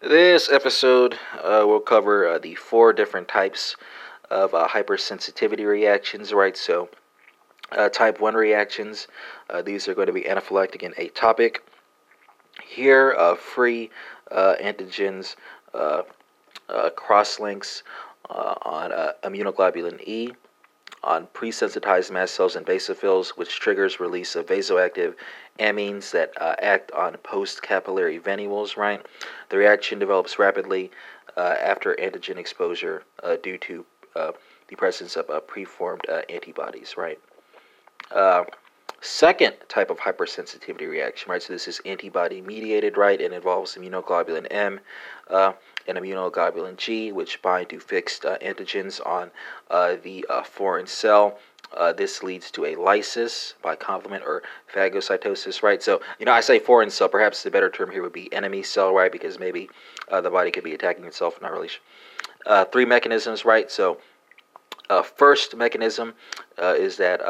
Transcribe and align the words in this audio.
This 0.00 0.48
episode 0.48 1.18
uh, 1.42 1.64
will 1.66 1.80
cover 1.80 2.24
uh, 2.28 2.38
the 2.38 2.54
four 2.54 2.92
different 2.92 3.26
types 3.26 3.74
of 4.30 4.54
uh, 4.54 4.68
hypersensitivity 4.68 5.66
reactions, 5.66 6.32
right? 6.32 6.56
So, 6.56 6.88
uh, 7.72 7.88
type 7.88 8.20
1 8.20 8.34
reactions, 8.34 9.08
uh, 9.50 9.60
these 9.60 9.88
are 9.88 9.94
going 9.94 10.06
to 10.06 10.12
be 10.12 10.22
anaphylactic 10.22 10.84
and 10.84 10.94
atopic. 10.94 11.56
Here, 12.64 13.16
uh, 13.18 13.34
free 13.34 13.90
antigens 14.30 15.34
cross 16.94 17.40
links 17.40 17.82
on 18.30 18.92
immunoglobulin 19.24 20.00
E 20.06 20.30
on 21.02 21.28
pre-sensitized 21.32 22.12
mast 22.12 22.34
cells 22.34 22.56
and 22.56 22.66
basophils, 22.66 23.30
which 23.30 23.60
triggers 23.60 24.00
release 24.00 24.36
of 24.36 24.46
vasoactive 24.46 25.14
amines 25.58 26.10
that 26.10 26.32
uh, 26.40 26.54
act 26.60 26.90
on 26.92 27.16
post-capillary 27.18 28.18
venules. 28.18 28.76
Right, 28.76 29.04
the 29.48 29.56
reaction 29.56 29.98
develops 29.98 30.38
rapidly 30.38 30.90
uh, 31.36 31.56
after 31.60 31.94
antigen 31.96 32.36
exposure 32.36 33.02
uh, 33.22 33.36
due 33.36 33.58
to 33.58 33.84
uh, 34.16 34.32
the 34.68 34.76
presence 34.76 35.16
of 35.16 35.30
uh, 35.30 35.40
preformed 35.40 36.02
uh, 36.08 36.22
antibodies. 36.28 36.96
Right. 36.96 37.20
Second 39.00 39.54
type 39.68 39.90
of 39.90 39.98
hypersensitivity 39.98 40.88
reaction, 40.88 41.30
right? 41.30 41.40
So 41.40 41.52
this 41.52 41.68
is 41.68 41.80
antibody 41.84 42.40
mediated, 42.40 42.96
right? 42.96 43.20
It 43.20 43.32
involves 43.32 43.76
immunoglobulin 43.76 44.48
M 44.50 44.80
uh, 45.30 45.52
and 45.86 45.96
immunoglobulin 45.96 46.76
G, 46.76 47.12
which 47.12 47.40
bind 47.40 47.68
to 47.68 47.78
fixed 47.78 48.24
uh, 48.24 48.38
antigens 48.38 49.04
on 49.06 49.30
uh, 49.70 49.96
the 50.02 50.26
uh, 50.28 50.42
foreign 50.42 50.88
cell. 50.88 51.38
Uh, 51.72 51.92
this 51.92 52.24
leads 52.24 52.50
to 52.50 52.64
a 52.64 52.74
lysis 52.74 53.54
by 53.62 53.76
complement 53.76 54.24
or 54.26 54.42
phagocytosis, 54.74 55.62
right? 55.62 55.80
So, 55.80 56.00
you 56.18 56.26
know, 56.26 56.32
I 56.32 56.40
say 56.40 56.58
foreign 56.58 56.90
cell, 56.90 57.08
perhaps 57.08 57.44
the 57.44 57.52
better 57.52 57.70
term 57.70 57.92
here 57.92 58.02
would 58.02 58.12
be 58.12 58.32
enemy 58.32 58.64
cell, 58.64 58.92
right? 58.92 59.12
Because 59.12 59.38
maybe 59.38 59.70
uh, 60.10 60.20
the 60.20 60.30
body 60.30 60.50
could 60.50 60.64
be 60.64 60.74
attacking 60.74 61.04
itself, 61.04 61.40
not 61.40 61.52
really. 61.52 61.70
three 62.72 62.84
mechanisms, 62.84 63.44
right? 63.44 63.70
So, 63.70 63.98
first 65.16 65.54
mechanism 65.54 66.14
is 66.58 66.96
that 66.96 67.20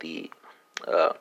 the 0.00 0.30
uh, 0.86 1.12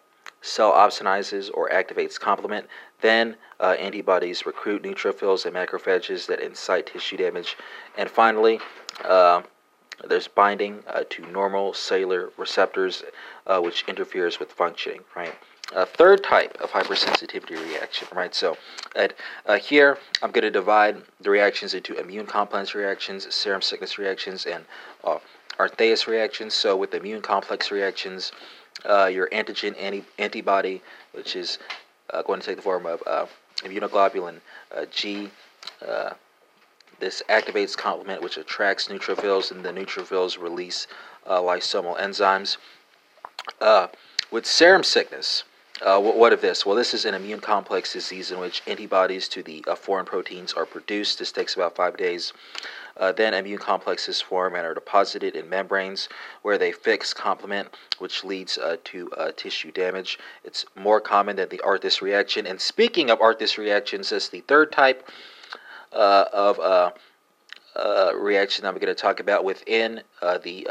cell 0.41 0.71
opsonizes 0.71 1.49
or 1.53 1.69
activates 1.69 2.19
complement. 2.19 2.67
Then 3.01 3.37
uh, 3.59 3.75
antibodies 3.79 4.45
recruit 4.45 4.83
neutrophils 4.83 5.45
and 5.45 5.55
macrophages 5.55 6.27
that 6.27 6.39
incite 6.39 6.87
tissue 6.87 7.17
damage. 7.17 7.57
And 7.97 8.09
finally, 8.09 8.59
uh, 9.03 9.41
there's 10.07 10.27
binding 10.27 10.83
uh, 10.87 11.03
to 11.09 11.25
normal 11.31 11.73
cellular 11.73 12.31
receptors, 12.37 13.03
uh, 13.47 13.59
which 13.59 13.83
interferes 13.87 14.39
with 14.39 14.51
functioning, 14.51 15.01
right? 15.15 15.33
A 15.75 15.85
third 15.85 16.23
type 16.23 16.57
of 16.61 16.71
hypersensitivity 16.71 17.61
reaction, 17.69 18.07
right? 18.13 18.33
So, 18.33 18.57
at, 18.95 19.13
uh, 19.45 19.59
here 19.59 19.99
I'm 20.23 20.31
going 20.31 20.43
to 20.43 20.51
divide 20.51 21.03
the 21.19 21.29
reactions 21.29 21.73
into 21.73 21.99
immune 21.99 22.25
complex 22.25 22.73
reactions, 22.73 23.31
serum 23.33 23.61
sickness 23.61 23.97
reactions, 23.97 24.45
and 24.45 24.65
uh, 25.03 25.19
Arthus 25.59 26.07
reactions. 26.07 26.53
So, 26.53 26.75
with 26.75 26.93
immune 26.95 27.21
complex 27.21 27.69
reactions, 27.69 28.31
uh, 28.85 29.05
your 29.05 29.27
antigen 29.29 29.75
anti- 29.79 30.05
antibody, 30.17 30.81
which 31.13 31.35
is 31.35 31.59
uh, 32.11 32.21
going 32.23 32.39
to 32.39 32.45
take 32.45 32.55
the 32.57 32.61
form 32.61 32.85
of 32.85 33.01
uh, 33.05 33.25
immunoglobulin 33.57 34.39
uh, 34.75 34.85
G. 34.91 35.29
Uh, 35.85 36.11
this 36.99 37.23
activates 37.29 37.77
complement, 37.77 38.21
which 38.21 38.37
attracts 38.37 38.87
neutrophils, 38.87 39.51
and 39.51 39.63
the 39.63 39.71
neutrophils 39.71 40.39
release 40.39 40.87
uh, 41.25 41.39
lysosomal 41.39 41.97
enzymes. 41.97 42.57
with 44.31 44.45
serum 44.45 44.83
sickness, 44.83 45.43
what, 45.81 46.17
what, 46.17 46.33
of 46.33 46.41
this? 46.41 46.65
Well, 46.65 46.75
this 46.75 46.93
is 46.93 47.05
an 47.05 47.13
immune 47.13 47.39
complex 47.39 47.93
disease 47.93 48.31
in 48.31 48.39
which 48.39 48.61
antibodies 48.67 49.29
to 49.29 49.41
the 49.41 49.63
foreign 49.77 50.05
proteins 50.05 50.53
are 50.53 50.65
produced. 50.65 51.19
This 51.19 51.31
takes 51.31 51.55
about 51.55 51.75
five 51.75 51.95
days. 51.95 52.33
Uh, 52.99 53.13
then 53.13 53.33
immune 53.33 53.57
complexes 53.57 54.19
form 54.19 54.55
and 54.55 54.65
are 54.65 54.73
deposited 54.73 55.35
in 55.35 55.47
membranes 55.49 56.09
where 56.41 56.57
they 56.57 56.71
fix 56.71 57.13
complement, 57.13 57.69
which 57.99 58.25
leads 58.25 58.57
uh, 58.57 58.75
to 58.83 59.09
uh, 59.11 59.31
tissue 59.37 59.71
damage. 59.71 60.19
It's 60.43 60.65
more 60.75 60.99
common 60.99 61.37
than 61.37 61.47
the 61.47 61.61
Arthus 61.65 62.01
reaction. 62.01 62.45
And 62.45 62.59
speaking 62.59 63.09
of 63.09 63.19
Arthus 63.19 63.57
reactions, 63.57 64.11
as 64.11 64.27
the 64.27 64.41
third 64.41 64.73
type 64.73 65.09
uh, 65.91 66.25
of 66.33 66.59
uh, 66.59 66.91
uh, 67.75 68.11
reaction 68.15 68.65
I'm 68.65 68.75
going 68.75 68.87
to 68.87 68.95
talk 68.95 69.19
about 69.19 69.43
within 69.43 70.01
the 70.43 70.67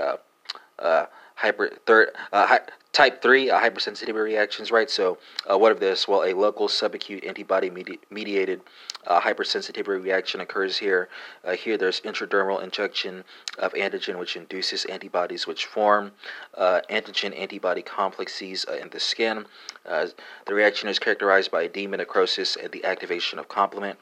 hyper 1.38 1.70
third 1.86 2.10
uh 2.32 2.58
Type 2.98 3.22
3, 3.22 3.50
uh, 3.50 3.60
hypersensitivity 3.60 4.24
reactions, 4.24 4.72
right? 4.72 4.90
So, 4.90 5.18
uh, 5.48 5.56
what 5.56 5.70
of 5.70 5.78
this? 5.78 6.08
Well, 6.08 6.24
a 6.24 6.32
local 6.32 6.66
subacute 6.66 7.24
antibody 7.24 7.70
medi- 7.70 8.00
mediated 8.10 8.62
uh, 9.06 9.20
hypersensitivity 9.20 10.02
reaction 10.02 10.40
occurs 10.40 10.78
here. 10.78 11.08
Uh, 11.44 11.52
here, 11.52 11.76
there's 11.76 12.00
intradermal 12.00 12.60
injection 12.60 13.22
of 13.58 13.72
antigen, 13.74 14.18
which 14.18 14.36
induces 14.36 14.84
antibodies 14.86 15.46
which 15.46 15.66
form 15.66 16.10
antigen 16.58 17.38
antibody 17.38 17.82
complexes 17.82 18.64
in 18.82 18.88
the 18.88 18.98
skin. 18.98 19.44
the 19.84 20.54
reaction 20.54 20.88
is 20.88 20.98
characterized 20.98 21.50
by 21.52 21.62
edema, 21.62 21.98
necrosis, 21.98 22.56
and 22.56 22.72
the 22.72 22.84
activation 22.84 23.38
of 23.38 23.46
complement. 23.48 23.98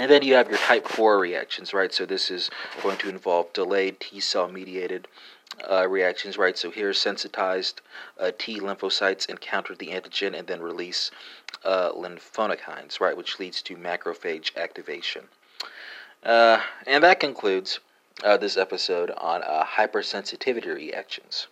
And 0.00 0.10
then 0.10 0.22
you 0.22 0.32
have 0.32 0.48
your 0.48 0.56
type 0.56 0.88
4 0.88 1.18
reactions, 1.18 1.74
right? 1.74 1.92
So 1.92 2.06
this 2.06 2.30
is 2.30 2.50
going 2.82 2.96
to 2.98 3.10
involve 3.10 3.52
delayed 3.52 4.00
T 4.00 4.18
cell 4.18 4.48
mediated 4.48 5.06
uh, 5.70 5.86
reactions, 5.86 6.38
right? 6.38 6.56
So 6.56 6.70
here, 6.70 6.92
sensitized 6.92 7.82
uh, 8.18 8.30
T 8.38 8.60
lymphocytes 8.60 9.28
encounter 9.28 9.74
the 9.74 9.88
antigen 9.88 10.34
and 10.34 10.46
then 10.46 10.62
release 10.62 11.10
uh, 11.66 11.92
lymphokines, 11.92 12.98
right, 12.98 13.14
which 13.14 13.38
leads 13.38 13.60
to 13.60 13.76
macrophage 13.76 14.56
activation. 14.56 15.24
Uh, 16.24 16.62
and 16.86 17.04
that 17.04 17.20
concludes 17.20 17.80
uh, 18.24 18.38
this 18.38 18.56
episode 18.56 19.10
on 19.18 19.42
uh, 19.42 19.66
hypersensitivity 19.66 20.74
reactions. 20.74 21.48